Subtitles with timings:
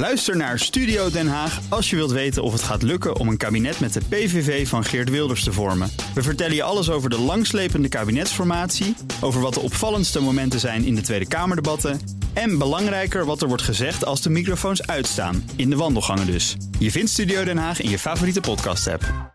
[0.00, 3.36] Luister naar Studio Den Haag als je wilt weten of het gaat lukken om een
[3.36, 5.90] kabinet met de PVV van Geert Wilders te vormen.
[6.14, 10.94] We vertellen je alles over de langslepende kabinetsformatie, over wat de opvallendste momenten zijn in
[10.94, 12.00] de Tweede Kamerdebatten
[12.32, 16.56] en belangrijker wat er wordt gezegd als de microfoons uitstaan, in de wandelgangen dus.
[16.78, 19.34] Je vindt Studio Den Haag in je favoriete podcast-app.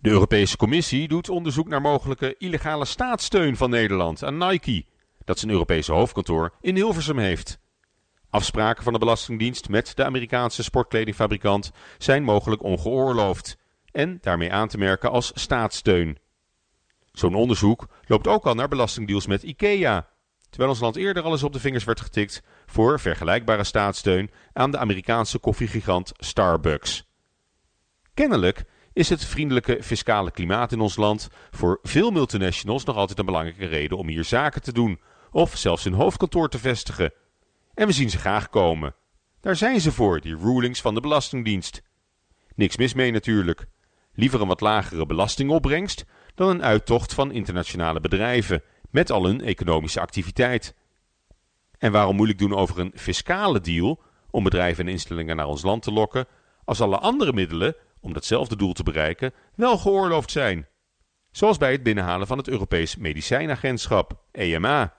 [0.00, 4.84] De Europese Commissie doet onderzoek naar mogelijke illegale staatssteun van Nederland aan Nike,
[5.24, 7.64] dat zijn Europese hoofdkantoor in Hilversum heeft.
[8.30, 13.56] Afspraken van de Belastingdienst met de Amerikaanse sportkledingfabrikant zijn mogelijk ongeoorloofd
[13.92, 16.18] en daarmee aan te merken als staatssteun.
[17.12, 20.08] Zo'n onderzoek loopt ook al naar belastingdeals met IKEA,
[20.48, 24.70] terwijl ons land eerder al eens op de vingers werd getikt voor vergelijkbare staatssteun aan
[24.70, 27.04] de Amerikaanse koffiegigant Starbucks.
[28.14, 33.24] Kennelijk is het vriendelijke fiscale klimaat in ons land voor veel multinationals nog altijd een
[33.24, 35.00] belangrijke reden om hier zaken te doen
[35.30, 37.12] of zelfs hun hoofdkantoor te vestigen.
[37.76, 38.94] En we zien ze graag komen.
[39.40, 41.82] Daar zijn ze voor, die rulings van de Belastingdienst.
[42.54, 43.66] Niks mis mee natuurlijk.
[44.12, 50.00] Liever een wat lagere belastingopbrengst dan een uittocht van internationale bedrijven met al hun economische
[50.00, 50.74] activiteit.
[51.78, 55.82] En waarom moeilijk doen over een fiscale deal om bedrijven en instellingen naar ons land
[55.82, 56.26] te lokken,
[56.64, 60.68] als alle andere middelen om datzelfde doel te bereiken wel geoorloofd zijn?
[61.30, 64.95] Zoals bij het binnenhalen van het Europees Medicijnagentschap, EMA.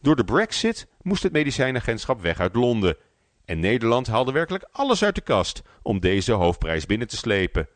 [0.00, 2.96] Door de Brexit moest het medicijnagentschap weg uit Londen.
[3.44, 7.68] En Nederland haalde werkelijk alles uit de kast om deze hoofdprijs binnen te slepen.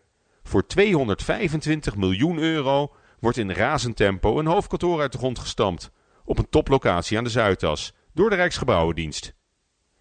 [0.43, 5.91] Voor 225 miljoen euro wordt in razend tempo een hoofdkantoor uit de grond gestampt.
[6.25, 9.35] Op een toplocatie aan de Zuidas, door de Rijksgebouwendienst.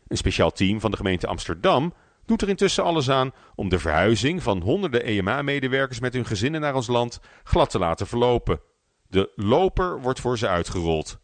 [0.07, 1.93] Een speciaal team van de gemeente Amsterdam
[2.25, 6.75] doet er intussen alles aan om de verhuizing van honderden EMA-medewerkers met hun gezinnen naar
[6.75, 8.61] ons land glad te laten verlopen.
[9.07, 11.19] De loper wordt voor ze uitgerold.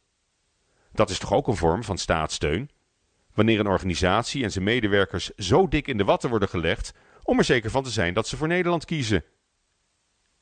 [0.95, 2.69] Dat is toch ook een vorm van staatssteun?
[3.33, 6.93] Wanneer een organisatie en zijn medewerkers zo dik in de watten worden gelegd
[7.23, 9.23] om er zeker van te zijn dat ze voor Nederland kiezen.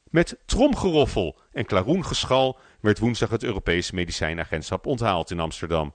[0.10, 5.94] Met tromgeroffel en klaroengeschal werd woensdag het Europees Medicijnagentschap onthaald in Amsterdam.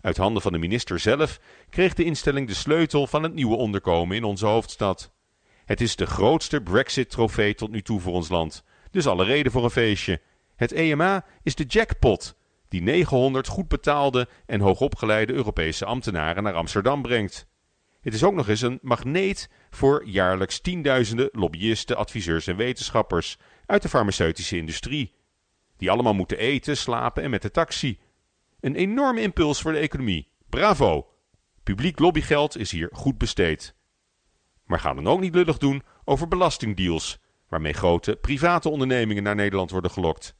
[0.00, 4.16] Uit handen van de minister zelf kreeg de instelling de sleutel van het nieuwe onderkomen
[4.16, 5.10] in onze hoofdstad.
[5.64, 9.64] Het is de grootste Brexit-trofee tot nu toe voor ons land, dus alle reden voor
[9.64, 10.20] een feestje.
[10.56, 12.38] Het EMA is de jackpot
[12.70, 17.48] die 900 goed betaalde en hoogopgeleide Europese ambtenaren naar Amsterdam brengt.
[18.00, 23.82] Het is ook nog eens een magneet voor jaarlijks tienduizenden lobbyisten, adviseurs en wetenschappers uit
[23.82, 25.14] de farmaceutische industrie.
[25.76, 27.98] Die allemaal moeten eten, slapen en met de taxi.
[28.60, 30.28] Een enorme impuls voor de economie.
[30.48, 31.08] Bravo!
[31.62, 33.74] Publiek lobbygeld is hier goed besteed.
[34.64, 39.70] Maar ga dan ook niet lullig doen over belastingdeals, waarmee grote private ondernemingen naar Nederland
[39.70, 40.39] worden gelokt.